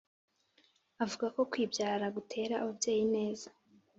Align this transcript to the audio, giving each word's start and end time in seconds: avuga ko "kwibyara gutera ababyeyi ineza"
avuga 1.03 1.25
ko 1.35 1.41
"kwibyara 1.51 2.05
gutera 2.15 2.53
ababyeyi 2.63 3.01
ineza" 3.07 3.49